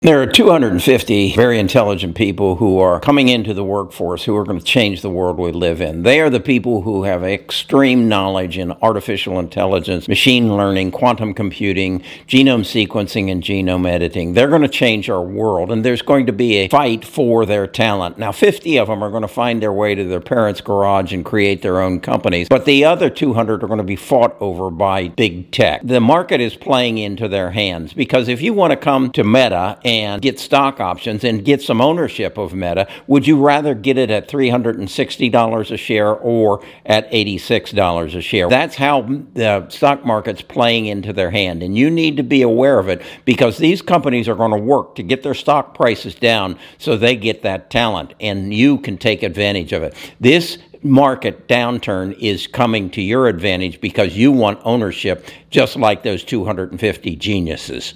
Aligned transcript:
There 0.00 0.22
are 0.22 0.28
250 0.28 1.34
very 1.34 1.58
intelligent 1.58 2.14
people 2.14 2.54
who 2.54 2.78
are 2.78 3.00
coming 3.00 3.28
into 3.28 3.52
the 3.52 3.64
workforce 3.64 4.22
who 4.22 4.36
are 4.36 4.44
going 4.44 4.60
to 4.60 4.64
change 4.64 5.02
the 5.02 5.10
world 5.10 5.38
we 5.38 5.50
live 5.50 5.80
in. 5.80 6.04
They 6.04 6.20
are 6.20 6.30
the 6.30 6.38
people 6.38 6.82
who 6.82 7.02
have 7.02 7.24
extreme 7.24 8.08
knowledge 8.08 8.58
in 8.58 8.70
artificial 8.80 9.40
intelligence, 9.40 10.06
machine 10.06 10.56
learning, 10.56 10.92
quantum 10.92 11.34
computing, 11.34 12.04
genome 12.28 12.60
sequencing, 12.60 13.28
and 13.28 13.42
genome 13.42 13.90
editing. 13.90 14.34
They're 14.34 14.46
going 14.46 14.62
to 14.62 14.68
change 14.68 15.10
our 15.10 15.20
world, 15.20 15.72
and 15.72 15.84
there's 15.84 16.02
going 16.02 16.26
to 16.26 16.32
be 16.32 16.58
a 16.58 16.68
fight 16.68 17.04
for 17.04 17.44
their 17.44 17.66
talent. 17.66 18.18
Now, 18.18 18.30
50 18.30 18.78
of 18.78 18.86
them 18.86 19.02
are 19.02 19.10
going 19.10 19.22
to 19.22 19.26
find 19.26 19.60
their 19.60 19.72
way 19.72 19.96
to 19.96 20.04
their 20.04 20.20
parents' 20.20 20.60
garage 20.60 21.12
and 21.12 21.24
create 21.24 21.60
their 21.62 21.80
own 21.80 21.98
companies, 21.98 22.48
but 22.48 22.66
the 22.66 22.84
other 22.84 23.10
200 23.10 23.64
are 23.64 23.66
going 23.66 23.78
to 23.78 23.82
be 23.82 23.96
fought 23.96 24.36
over 24.38 24.70
by 24.70 25.08
big 25.08 25.50
tech. 25.50 25.80
The 25.82 26.00
market 26.00 26.40
is 26.40 26.54
playing 26.54 26.98
into 26.98 27.26
their 27.26 27.50
hands 27.50 27.94
because 27.94 28.28
if 28.28 28.40
you 28.40 28.54
want 28.54 28.70
to 28.70 28.76
come 28.76 29.10
to 29.10 29.24
Meta, 29.24 29.80
and 29.88 30.22
get 30.22 30.38
stock 30.38 30.80
options 30.80 31.24
and 31.24 31.44
get 31.44 31.62
some 31.62 31.80
ownership 31.80 32.36
of 32.36 32.52
Meta, 32.52 32.86
would 33.06 33.26
you 33.26 33.42
rather 33.42 33.74
get 33.74 33.96
it 33.96 34.10
at 34.10 34.28
$360 34.28 35.70
a 35.70 35.76
share 35.76 36.14
or 36.14 36.62
at 36.84 37.10
$86 37.10 38.14
a 38.14 38.20
share? 38.20 38.48
That's 38.48 38.76
how 38.76 39.02
the 39.32 39.68
stock 39.70 40.04
market's 40.04 40.42
playing 40.42 40.86
into 40.86 41.12
their 41.12 41.30
hand. 41.30 41.62
And 41.62 41.76
you 41.76 41.90
need 41.90 42.16
to 42.18 42.22
be 42.22 42.42
aware 42.42 42.78
of 42.78 42.88
it 42.88 43.02
because 43.24 43.58
these 43.58 43.80
companies 43.80 44.28
are 44.28 44.34
going 44.34 44.52
to 44.52 44.58
work 44.58 44.94
to 44.96 45.02
get 45.02 45.22
their 45.22 45.34
stock 45.34 45.74
prices 45.74 46.14
down 46.14 46.58
so 46.76 46.96
they 46.96 47.16
get 47.16 47.42
that 47.42 47.70
talent 47.70 48.14
and 48.20 48.52
you 48.52 48.78
can 48.78 48.98
take 48.98 49.22
advantage 49.22 49.72
of 49.72 49.82
it. 49.82 49.94
This 50.20 50.58
market 50.82 51.48
downturn 51.48 52.16
is 52.20 52.46
coming 52.46 52.90
to 52.90 53.02
your 53.02 53.26
advantage 53.26 53.80
because 53.80 54.16
you 54.16 54.30
want 54.30 54.60
ownership 54.64 55.26
just 55.50 55.76
like 55.76 56.02
those 56.02 56.22
250 56.24 57.16
geniuses. 57.16 57.94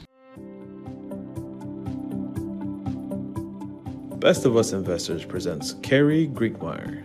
Best 4.23 4.45
of 4.45 4.57
Us 4.57 4.73
Investors 4.73 5.25
presents 5.25 5.75
Carrie 5.83 6.29
Griegmeier. 6.29 7.03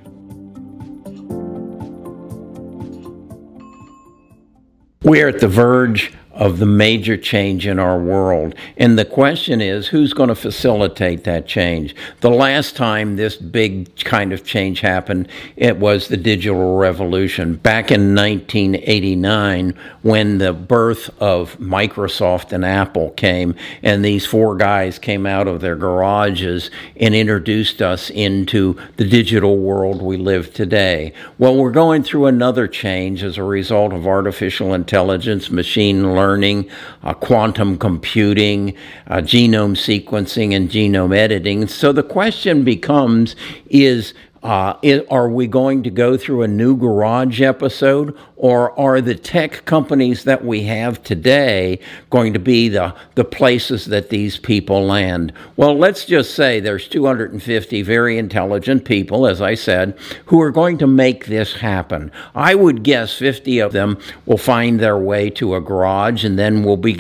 We're 5.02 5.28
at 5.28 5.40
the 5.40 5.48
verge 5.48 6.14
of 6.38 6.60
the 6.60 6.66
major 6.66 7.18
change 7.18 7.66
in 7.66 7.80
our 7.80 7.98
world. 7.98 8.54
And 8.78 8.98
the 8.98 9.06
question 9.06 9.60
is 9.60 9.88
who's 9.88 10.14
going 10.14 10.30
to 10.30 10.36
facilitate 10.36 11.24
that 11.24 11.48
change? 11.48 11.96
The 12.22 12.30
last 12.30 12.76
time 12.76 13.16
this 13.16 13.36
big 13.36 13.96
kind 14.06 14.32
of 14.32 14.46
change 14.46 14.82
happened, 14.82 15.30
it 15.56 15.78
was 15.78 16.08
the 16.08 16.18
digital 16.18 16.78
revolution 16.78 17.56
back 17.56 17.92
in 17.92 18.14
1989 18.14 19.74
when 20.04 20.38
the 20.38 20.54
birth 20.54 21.10
of 21.20 21.58
Microsoft 21.58 22.54
and 22.54 22.64
Apple 22.64 23.10
came 23.12 23.56
and 23.82 24.06
these 24.06 24.26
four 24.26 24.56
guys 24.56 25.00
came 25.00 25.26
out 25.26 25.48
of 25.48 25.60
their 25.60 25.76
garages 25.76 26.70
and 26.98 27.16
introduced 27.16 27.82
us 27.82 28.12
into 28.12 28.78
the 28.98 29.06
digital 29.06 29.58
world 29.58 30.04
we 30.04 30.18
live 30.18 30.54
today. 30.54 31.14
Well, 31.40 31.56
we're 31.56 31.72
going 31.72 32.04
through 32.04 32.28
another 32.28 32.68
change 32.68 33.24
as 33.24 33.40
a 33.40 33.44
result 33.44 33.92
of 33.92 34.06
artificial 34.06 34.76
intelligence, 34.76 35.50
machine 35.50 36.14
learning 36.14 36.27
learning, 36.28 36.70
uh, 37.04 37.14
quantum 37.14 37.78
computing, 37.78 38.76
uh, 39.08 39.18
genome 39.18 39.76
sequencing, 39.76 40.54
and 40.54 40.70
genome 40.70 41.16
editing. 41.16 41.68
So 41.68 41.94
the 41.94 42.04
question 42.04 42.66
becomes 42.66 43.36
is 43.70 44.14
uh, 44.44 44.74
are 45.10 45.30
we 45.30 45.48
going 45.48 45.84
to 45.84 45.90
go 45.90 46.18
through 46.18 46.44
a 46.44 46.48
new 46.48 46.76
garage 46.76 47.42
episode, 47.42 48.16
or 48.38 48.80
are 48.80 49.02
the 49.02 49.16
tech 49.16 49.66
companies 49.66 50.24
that 50.24 50.46
we 50.46 50.64
have 50.64 51.02
today 51.04 51.80
going 52.12 52.34
to 52.34 52.40
be 52.40 52.70
the, 52.70 52.96
the 53.16 53.26
places 53.26 53.86
that 53.86 54.10
these 54.10 54.38
people 54.38 54.86
land? 54.86 55.34
Well, 55.56 55.76
let's 55.76 56.06
just 56.06 56.36
say 56.36 56.60
there's 56.60 56.88
250 56.88 57.82
very 57.82 58.18
intelligent 58.18 58.86
people, 58.86 59.26
as 59.26 59.42
I 59.42 59.56
said, 59.56 59.98
who 60.26 60.40
are 60.42 60.52
going 60.52 60.78
to 60.78 60.88
make 60.88 61.26
this 61.26 61.54
happen. 61.54 62.12
I 62.36 62.54
would 62.54 62.84
guess 62.84 63.14
50 63.16 63.60
of 63.60 63.74
them 63.74 63.98
will 64.28 64.38
find 64.38 64.80
their 64.80 64.98
way 64.98 65.32
to 65.32 65.56
a 65.56 65.62
garage 65.62 66.24
and 66.24 66.38
then 66.38 66.64
will 66.64 66.78
be 66.78 66.98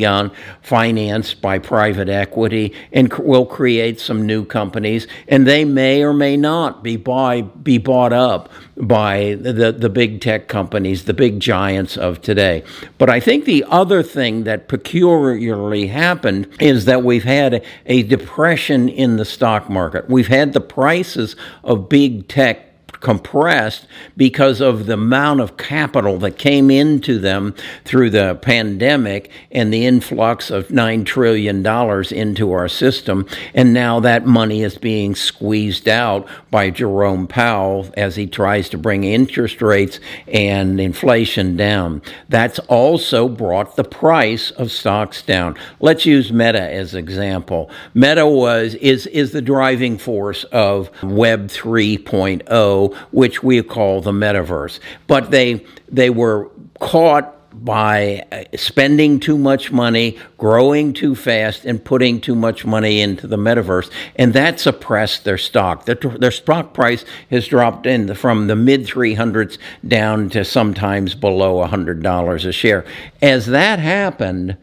financed 0.61 1.41
by 1.41 1.59
private 1.59 2.09
equity 2.09 2.73
and 2.91 3.13
will 3.13 3.45
create 3.45 3.99
some 3.99 4.25
new 4.25 4.43
companies, 4.43 5.07
and 5.27 5.45
they 5.45 5.65
may 5.65 6.03
or 6.03 6.13
may 6.13 6.35
not 6.35 6.83
be 6.83 6.97
bought, 6.97 7.63
be 7.63 7.77
bought 7.77 8.13
up 8.13 8.49
by 8.79 9.37
the, 9.39 9.71
the 9.71 9.89
big 9.89 10.21
tech 10.21 10.47
companies, 10.47 11.05
the 11.05 11.13
big 11.13 11.39
giants 11.39 11.97
of 11.97 12.21
today. 12.21 12.63
But 12.97 13.09
I 13.09 13.19
think 13.19 13.45
the 13.45 13.65
other 13.67 14.03
thing 14.03 14.43
that 14.43 14.67
peculiarly 14.67 15.87
happened 15.87 16.47
is 16.59 16.85
that 16.85 17.03
we've 17.03 17.23
had 17.23 17.63
a, 17.85 18.03
depression 18.03 18.87
in 18.87 19.17
the 19.17 19.25
stock 19.25 19.69
market. 19.69 20.09
We've 20.09 20.27
had 20.27 20.53
the 20.53 20.61
prices 20.61 21.35
of 21.63 21.89
big 21.89 22.27
tech 22.27 22.66
compressed 22.99 23.87
because 24.15 24.61
of 24.61 24.85
the 24.85 24.93
amount 24.93 25.41
of 25.41 25.57
capital 25.57 26.17
that 26.19 26.37
came 26.37 26.71
into 26.71 27.19
them 27.19 27.53
through 27.85 28.09
the 28.09 28.35
pandemic 28.41 29.29
and 29.51 29.73
the 29.73 29.85
influx 29.85 30.49
of 30.49 30.67
$9 30.69 31.05
trillion 31.05 31.65
into 32.11 32.51
our 32.51 32.67
system. 32.67 33.27
And 33.53 33.73
now 33.73 33.99
that 33.99 34.25
money 34.25 34.63
is 34.63 34.77
being 34.77 35.15
squeezed 35.15 35.87
out 35.87 36.27
by 36.51 36.69
Jerome 36.69 37.27
Powell 37.27 37.91
as 37.95 38.15
he 38.15 38.27
tries 38.27 38.69
to 38.69 38.77
bring 38.77 39.03
interest 39.03 39.61
rates 39.61 39.99
and 40.27 40.79
inflation 40.79 41.55
down. 41.55 42.01
That's 42.29 42.59
also 42.59 43.27
brought 43.27 43.75
the 43.75 43.83
price 43.83 44.51
of 44.51 44.71
stocks 44.71 45.21
down. 45.21 45.55
Let's 45.79 46.05
use 46.05 46.31
Meta 46.31 46.61
as 46.61 46.95
example. 46.95 47.69
Meta 47.93 48.25
was 48.25 48.75
is 48.75 49.07
is 49.07 49.31
the 49.31 49.41
driving 49.41 49.97
force 49.97 50.43
of 50.45 50.89
Web 51.03 51.47
3.0 51.47 52.86
which 53.11 53.43
we 53.43 53.61
call 53.63 54.01
the 54.01 54.11
metaverse. 54.11 54.79
But 55.07 55.31
they 55.31 55.65
they 55.89 56.09
were 56.09 56.49
caught 56.79 57.33
by 57.63 58.23
uh, 58.31 58.43
spending 58.55 59.19
too 59.19 59.37
much 59.37 59.71
money, 59.71 60.17
growing 60.37 60.93
too 60.93 61.15
fast, 61.15 61.65
and 61.65 61.83
putting 61.83 62.21
too 62.21 62.35
much 62.35 62.65
money 62.65 63.01
into 63.01 63.27
the 63.27 63.37
metaverse, 63.37 63.89
and 64.15 64.33
that 64.33 64.59
suppressed 64.59 65.23
their 65.23 65.37
stock. 65.37 65.85
Their, 65.85 65.95
their 65.95 66.31
stock 66.31 66.73
price 66.73 67.03
has 67.29 67.47
dropped 67.47 67.85
in 67.85 68.13
from 68.15 68.47
the 68.47 68.55
mid 68.55 68.85
300s 68.85 69.57
down 69.87 70.29
to 70.31 70.45
sometimes 70.45 71.15
below 71.15 71.65
$100 71.65 72.45
a 72.45 72.51
share. 72.51 72.85
As 73.21 73.47
that 73.47 73.79
happened, 73.79 74.57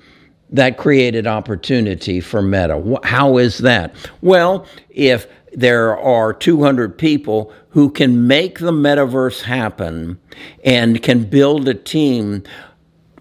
that 0.50 0.76
created 0.76 1.26
opportunity 1.26 2.20
for 2.20 2.42
Meta. 2.42 3.00
How 3.02 3.38
is 3.38 3.58
that? 3.58 3.94
Well, 4.20 4.66
if 4.90 5.26
there 5.54 5.96
are 5.96 6.32
200 6.32 6.98
people 6.98 7.52
who 7.70 7.90
can 7.90 8.26
make 8.26 8.58
the 8.58 8.72
metaverse 8.72 9.42
happen 9.42 10.18
and 10.64 11.02
can 11.02 11.24
build 11.24 11.68
a 11.68 11.74
team. 11.74 12.42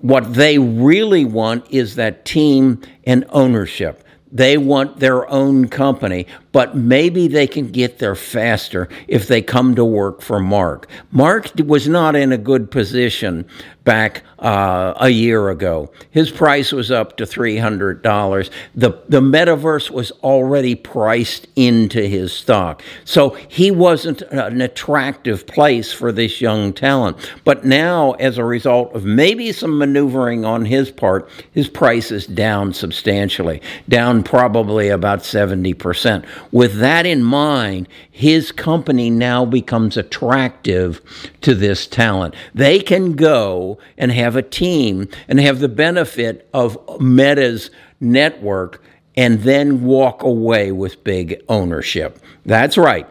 What 0.02 0.34
they 0.34 0.58
really 0.58 1.26
want 1.26 1.66
is 1.72 1.96
that 1.96 2.26
team 2.26 2.82
and 3.06 3.26
ownership. 3.30 4.03
They 4.34 4.58
want 4.58 5.00
their 5.00 5.30
own 5.30 5.68
company, 5.68 6.26
but 6.52 6.76
maybe 6.76 7.28
they 7.28 7.46
can 7.46 7.72
get 7.72 8.00
there 8.00 8.16
faster 8.16 8.90
if 9.08 9.28
they 9.28 9.44
come 9.44 9.76
to 9.76 9.86
work 9.86 10.22
for 10.22 10.40
Mark. 10.40 10.88
Mark 11.12 11.52
was 11.64 11.88
not 11.88 12.16
in 12.16 12.32
a 12.32 12.38
good 12.38 12.72
position 12.72 13.46
back 13.84 14.24
uh, 14.40 14.94
a 14.98 15.10
year 15.10 15.50
ago. 15.50 15.92
His 16.12 16.32
price 16.32 16.72
was 16.72 16.90
up 16.92 17.18
to 17.18 17.26
$300. 17.26 18.50
The, 18.76 18.90
the 19.08 19.22
metaverse 19.22 19.90
was 19.90 20.12
already 20.24 20.76
priced 20.76 21.48
into 21.56 22.02
his 22.08 22.34
stock. 22.34 22.82
So 23.06 23.32
he 23.48 23.72
wasn't 23.72 24.22
an 24.24 24.62
attractive 24.62 25.48
place 25.48 25.92
for 25.92 26.12
this 26.12 26.42
young 26.42 26.74
talent. 26.74 27.18
But 27.44 27.66
now, 27.66 28.12
as 28.14 28.38
a 28.38 28.46
result 28.46 28.94
of 28.94 29.06
maybe 29.06 29.52
some 29.52 29.78
maneuvering 29.78 30.46
on 30.46 30.66
his 30.66 30.92
part, 30.92 31.30
his 31.52 31.68
price 31.68 32.12
is 32.12 32.26
down 32.26 32.74
substantially, 32.74 33.62
down 33.88 34.23
probably 34.24 34.90
about 34.90 35.20
70%. 35.20 36.26
With 36.52 36.80
that 36.80 37.06
in 37.06 37.24
mind, 37.24 37.88
his 38.10 38.52
company 38.52 39.10
now 39.10 39.46
becomes 39.46 39.98
attractive 39.98 41.02
to 41.42 41.54
this 41.54 41.88
talent. 41.88 42.36
They 42.54 42.80
can 42.80 43.14
go 43.14 43.80
and 43.98 44.12
have 44.12 44.36
a 44.36 44.42
team 44.42 45.08
and 45.28 45.40
have 45.40 45.60
the 45.60 45.70
benefit 45.70 46.50
of 46.54 46.78
Meta's 47.00 47.70
network 48.00 48.82
and 49.16 49.42
then 49.42 49.84
walk 49.84 50.24
away 50.24 50.72
with 50.72 51.04
big 51.04 51.42
ownership. 51.48 52.20
That's 52.46 52.78
right. 52.78 53.08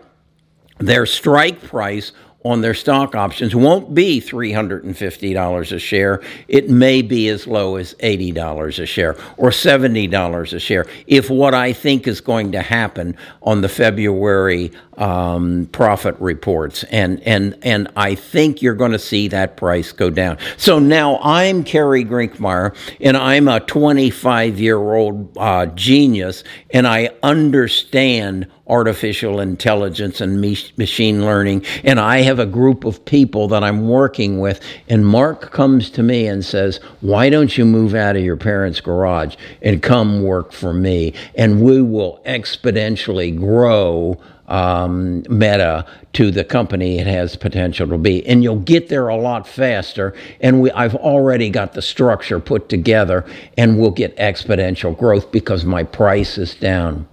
Their 0.78 1.06
strike 1.06 1.62
price 1.62 2.12
on 2.44 2.60
their 2.60 2.74
stock 2.74 3.14
options 3.14 3.54
won't 3.54 3.94
be 3.94 4.20
$350 4.20 5.72
a 5.72 5.78
share. 5.78 6.20
It 6.48 6.68
may 6.68 7.02
be 7.02 7.28
as 7.28 7.46
low 7.46 7.76
as 7.76 7.94
$80 7.94 8.82
a 8.82 8.86
share 8.86 9.16
or 9.36 9.50
$70 9.50 10.52
a 10.52 10.58
share 10.58 10.86
if 11.06 11.30
what 11.30 11.54
I 11.54 11.72
think 11.72 12.06
is 12.06 12.20
going 12.20 12.52
to 12.52 12.62
happen 12.62 13.16
on 13.42 13.60
the 13.60 13.68
February 13.68 14.72
um, 15.02 15.68
profit 15.72 16.14
reports, 16.20 16.84
and 16.84 17.20
and 17.24 17.58
and 17.62 17.88
I 17.96 18.14
think 18.14 18.62
you're 18.62 18.76
going 18.76 18.92
to 18.92 19.00
see 19.00 19.26
that 19.28 19.56
price 19.56 19.90
go 19.90 20.10
down. 20.10 20.38
So 20.56 20.78
now 20.78 21.18
I'm 21.24 21.64
Kerry 21.64 22.04
Grinkmeyer, 22.04 22.76
and 23.00 23.16
I'm 23.16 23.48
a 23.48 23.58
25 23.58 24.60
year 24.60 24.78
old 24.78 25.36
uh, 25.36 25.66
genius, 25.66 26.44
and 26.70 26.86
I 26.86 27.10
understand 27.24 28.46
artificial 28.68 29.40
intelligence 29.40 30.20
and 30.20 30.40
machine 30.40 31.24
learning. 31.24 31.64
And 31.82 31.98
I 31.98 32.18
have 32.22 32.38
a 32.38 32.46
group 32.46 32.84
of 32.84 33.04
people 33.04 33.48
that 33.48 33.64
I'm 33.64 33.88
working 33.88 34.38
with. 34.38 34.60
And 34.88 35.04
Mark 35.04 35.50
comes 35.50 35.90
to 35.90 36.02
me 36.04 36.28
and 36.28 36.44
says, 36.44 36.78
Why 37.00 37.28
don't 37.28 37.58
you 37.58 37.64
move 37.64 37.96
out 37.96 38.16
of 38.16 38.22
your 38.22 38.36
parents' 38.36 38.80
garage 38.80 39.34
and 39.62 39.82
come 39.82 40.22
work 40.22 40.52
for 40.52 40.72
me? 40.72 41.12
And 41.34 41.60
we 41.60 41.82
will 41.82 42.22
exponentially 42.24 43.36
grow 43.36 44.20
um, 44.52 45.24
Meta 45.30 45.86
to 46.12 46.30
the 46.30 46.44
company 46.44 46.98
it 46.98 47.06
has 47.06 47.36
potential 47.36 47.88
to 47.88 47.96
be, 47.96 48.24
and 48.26 48.42
you'll 48.42 48.60
get 48.60 48.88
there 48.88 49.08
a 49.08 49.16
lot 49.16 49.48
faster. 49.48 50.14
And 50.40 50.60
we, 50.60 50.70
I've 50.72 50.94
already 50.94 51.48
got 51.48 51.72
the 51.72 51.80
structure 51.80 52.38
put 52.38 52.68
together, 52.68 53.24
and 53.56 53.78
we'll 53.78 53.90
get 53.90 54.14
exponential 54.18 54.96
growth 54.96 55.32
because 55.32 55.64
my 55.64 55.82
price 55.82 56.36
is 56.36 56.54
down. 56.54 57.08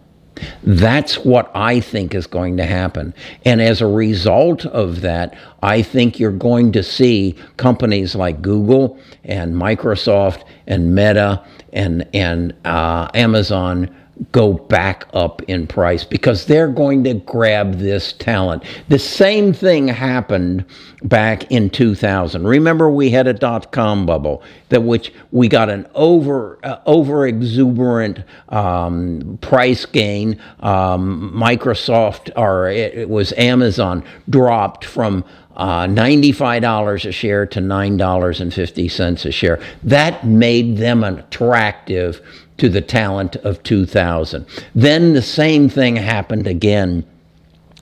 That's 0.64 1.20
what 1.20 1.50
I 1.56 1.80
think 1.80 2.14
is 2.14 2.28
going 2.28 2.58
to 2.58 2.66
happen. 2.66 3.14
And 3.46 3.62
as 3.62 3.82
a 3.82 3.88
result 3.88 4.66
of 4.66 5.02
that, 5.02 5.38
I 5.64 5.82
think 5.82 6.20
you're 6.20 6.32
going 6.32 6.74
to 6.74 6.84
see 6.84 7.36
companies 7.58 8.16
like 8.16 8.42
Google 8.42 9.00
and 9.24 9.54
Microsoft 9.54 10.44
and 10.68 10.94
Meta 10.94 11.46
and, 11.72 12.08
and 12.14 12.54
uh, 12.66 13.10
Amazon 13.14 13.96
go 14.32 14.54
back 14.54 15.06
up 15.14 15.42
in 15.44 15.66
price 15.66 16.04
because 16.04 16.46
they're 16.46 16.68
going 16.68 17.04
to 17.06 17.14
grab 17.14 17.76
this 17.76 18.14
talent. 18.14 18.64
The 18.90 19.00
same 19.00 19.54
thing 19.54 19.88
happened 19.88 20.66
back 21.04 21.50
in 21.52 21.70
2000. 21.70 22.46
Remember 22.46 22.90
we 22.90 23.10
had 23.10 23.28
a 23.28 23.34
dot 23.34 23.72
com 23.72 24.06
bubble 24.06 24.44
that 24.70 24.84
which 24.84 25.14
we 25.32 25.48
got 25.48 25.70
an 25.70 25.88
over 25.96 26.60
uh, 26.64 26.80
over 26.86 27.26
exuberant 27.26 28.24
um, 28.50 29.38
price 29.42 29.86
gain. 29.86 30.40
Um, 30.60 31.32
Microsoft 31.34 32.32
or 32.36 32.70
it, 32.70 32.94
it 32.94 33.10
was 33.10 33.32
Amazon 33.34 34.04
dropped 34.30 34.84
from 34.84 35.24
uh, 35.56 35.86
$95 35.88 37.06
a 37.06 37.12
share 37.12 37.46
to 37.46 37.60
$9.50 37.60 39.26
a 39.26 39.32
share. 39.32 39.60
That 39.84 40.26
made 40.26 40.78
them 40.78 41.04
attractive 41.04 42.22
to 42.60 42.70
the 42.70 42.82
talent 42.82 43.36
of 43.38 43.62
2000. 43.64 44.46
Then 44.76 45.14
the 45.14 45.22
same 45.22 45.70
thing 45.70 45.96
happened 45.96 46.48
again 46.48 47.06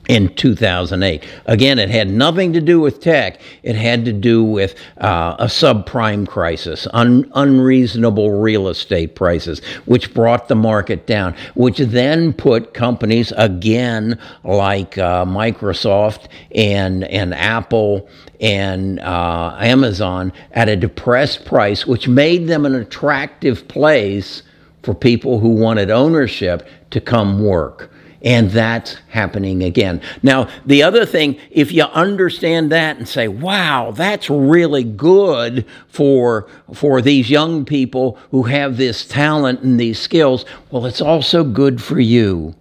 in 0.08 0.34
2008. 0.36 1.24
Again, 1.46 1.80
it 1.80 1.90
had 1.90 2.10
nothing 2.10 2.54
to 2.54 2.62
do 2.62 2.80
with 2.80 3.02
tech. 3.02 3.42
It 3.64 3.76
had 3.76 4.06
to 4.06 4.14
do 4.14 4.44
with 4.44 4.76
uh, 5.00 5.36
a 5.40 5.46
subprime 5.46 6.28
crisis, 6.28 6.88
un- 6.94 7.30
unreasonable 7.36 8.32
real 8.40 8.70
estate 8.70 9.16
prices, 9.16 9.62
which 9.86 10.14
brought 10.14 10.48
the 10.48 10.56
market 10.56 11.06
down, 11.08 11.36
which 11.56 11.78
then 11.78 12.32
put 12.34 12.74
companies 12.74 13.34
again 13.36 14.18
like 14.44 14.98
uh, 14.98 15.26
Microsoft 15.26 16.28
and, 16.56 17.04
and 17.06 17.34
Apple 17.34 18.08
and 18.40 19.00
uh, 19.00 19.58
Amazon 19.60 20.32
at 20.52 20.70
a 20.70 20.76
depressed 20.76 21.44
price, 21.46 21.86
which 21.86 22.08
made 22.08 22.48
them 22.48 22.66
an 22.66 22.76
attractive 22.76 23.68
place 23.68 24.44
for 24.88 24.94
people 24.94 25.38
who 25.42 25.50
wanted 25.50 25.92
ownership 25.92 26.66
to 26.92 27.02
come 27.02 27.44
work. 27.44 27.92
And 28.22 28.50
that's 28.50 28.96
happening 29.10 29.62
again. 29.62 30.00
Now, 30.24 30.48
the 30.66 30.82
other 30.82 31.06
thing, 31.06 31.38
if 31.52 31.74
you 31.74 31.84
understand 31.84 32.72
that 32.72 32.96
and 32.96 33.06
say, 33.06 33.28
wow, 33.28 33.92
that's 33.92 34.30
really 34.30 34.86
good 34.86 35.66
for, 35.90 36.48
for 36.74 37.02
these 37.02 37.30
young 37.30 37.66
people 37.66 38.18
who 38.32 38.44
have 38.44 38.78
this 38.78 39.06
talent 39.06 39.60
and 39.60 39.78
these 39.78 40.00
skills, 40.00 40.46
well, 40.72 40.86
it's 40.86 41.02
also 41.02 41.44
good 41.44 41.84
for 41.84 42.00
you 42.00 42.56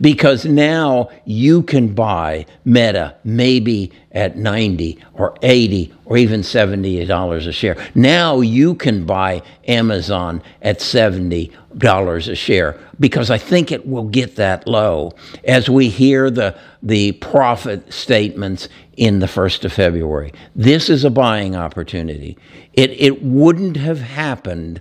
because 0.00 0.44
now 0.44 1.10
you 1.24 1.62
can 1.62 1.94
buy 1.94 2.46
Meta 2.64 3.16
maybe 3.24 3.92
at 4.12 4.36
90 4.36 4.98
or 5.14 5.36
80 5.42 5.94
or 6.04 6.16
even 6.16 6.42
70 6.42 7.04
dollars 7.06 7.46
a 7.46 7.52
share. 7.52 7.76
Now 7.94 8.40
you 8.40 8.74
can 8.74 9.04
buy 9.04 9.42
Amazon 9.66 10.42
at 10.62 10.80
70 10.80 11.52
dollars 11.76 12.28
a 12.28 12.34
share 12.34 12.78
because 12.98 13.30
I 13.30 13.38
think 13.38 13.70
it 13.70 13.86
will 13.86 14.08
get 14.08 14.36
that 14.36 14.66
low 14.66 15.12
as 15.44 15.68
we 15.68 15.88
hear 15.88 16.30
the 16.30 16.58
the 16.82 17.12
profit 17.12 17.92
statements 17.92 18.68
in 18.96 19.20
the 19.20 19.26
1st 19.26 19.64
of 19.64 19.72
February. 19.72 20.32
This 20.56 20.88
is 20.88 21.04
a 21.04 21.10
buying 21.10 21.54
opportunity. 21.54 22.36
It 22.72 22.90
it 22.92 23.22
wouldn't 23.22 23.76
have 23.76 24.00
happened 24.00 24.80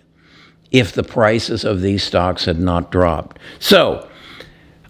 if 0.71 0.91
the 0.91 1.03
prices 1.03 1.63
of 1.63 1.81
these 1.81 2.03
stocks 2.03 2.45
had 2.45 2.59
not 2.59 2.91
dropped. 2.91 3.39
So, 3.59 4.07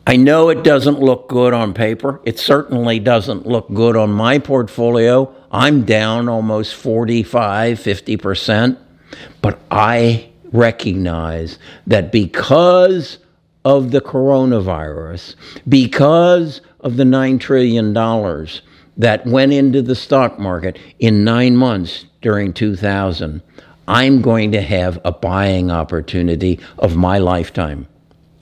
I 0.07 0.15
know 0.15 0.47
it 0.47 0.63
doesn't 0.63 1.01
look 1.01 1.27
good 1.27 1.53
on 1.53 1.73
paper. 1.73 2.21
It 2.23 2.39
certainly 2.39 2.97
doesn't 2.97 3.45
look 3.45 3.67
good 3.73 3.97
on 3.97 4.09
my 4.09 4.39
portfolio. 4.39 5.35
I'm 5.51 5.83
down 5.83 6.29
almost 6.29 6.75
45, 6.75 7.77
50%. 7.77 8.77
But 9.41 9.59
I 9.69 10.29
recognize 10.53 11.59
that 11.87 12.13
because 12.13 13.17
of 13.65 13.91
the 13.91 13.99
coronavirus, 13.99 15.35
because 15.67 16.61
of 16.79 16.95
the 16.95 17.03
$9 17.03 17.37
trillion 17.37 17.91
that 17.91 19.25
went 19.25 19.51
into 19.51 19.81
the 19.81 19.95
stock 19.95 20.39
market 20.39 20.79
in 20.99 21.25
nine 21.25 21.57
months 21.57 22.05
during 22.21 22.53
2000, 22.53 23.41
I'm 23.89 24.21
going 24.21 24.53
to 24.53 24.61
have 24.61 25.01
a 25.03 25.11
buying 25.11 25.69
opportunity 25.69 26.61
of 26.79 26.95
my 26.95 27.17
lifetime. 27.17 27.89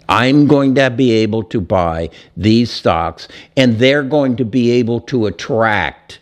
I'm 0.07 0.47
going 0.47 0.75
to 0.75 0.89
be 0.89 1.11
able 1.11 1.43
to 1.45 1.61
buy 1.61 2.09
these 2.37 2.71
stocks, 2.71 3.27
and 3.57 3.79
they're 3.79 4.03
going 4.03 4.35
to 4.37 4.45
be 4.45 4.71
able 4.71 5.01
to 5.01 5.25
attract 5.25 6.19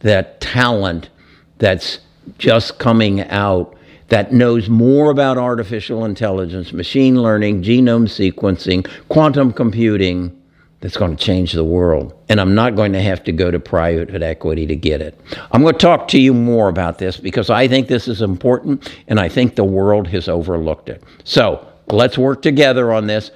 that 0.00 0.40
talent 0.40 1.10
that's 1.58 2.00
just 2.38 2.78
coming 2.78 3.20
out 3.22 3.76
that 4.08 4.32
knows 4.32 4.68
more 4.68 5.10
about 5.10 5.38
artificial 5.38 6.04
intelligence, 6.04 6.72
machine 6.72 7.22
learning, 7.22 7.62
genome 7.62 8.08
sequencing, 8.08 8.88
quantum 9.08 9.52
computing 9.52 10.36
that's 10.80 10.96
going 10.96 11.14
to 11.16 11.24
change 11.24 11.52
the 11.52 11.64
world. 11.64 12.12
And 12.28 12.40
I'm 12.40 12.54
not 12.54 12.74
going 12.74 12.92
to 12.94 13.02
have 13.02 13.22
to 13.24 13.32
go 13.32 13.50
to 13.50 13.60
private 13.60 14.22
equity 14.22 14.66
to 14.66 14.74
get 14.74 15.00
it. 15.00 15.18
I'm 15.52 15.62
going 15.62 15.74
to 15.74 15.78
talk 15.78 16.08
to 16.08 16.18
you 16.18 16.34
more 16.34 16.68
about 16.68 16.98
this 16.98 17.18
because 17.18 17.50
I 17.50 17.68
think 17.68 17.86
this 17.86 18.08
is 18.08 18.20
important 18.22 18.92
and 19.06 19.20
I 19.20 19.28
think 19.28 19.54
the 19.54 19.64
world 19.64 20.08
has 20.08 20.28
overlooked 20.28 20.88
it. 20.88 21.02
So, 21.24 21.66
Let's 21.92 22.16
work 22.16 22.42
together 22.42 22.92
on 22.92 23.06
this. 23.06 23.30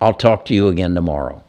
I'll 0.00 0.14
talk 0.14 0.44
to 0.46 0.54
you 0.54 0.68
again 0.68 0.94
tomorrow. 0.94 1.42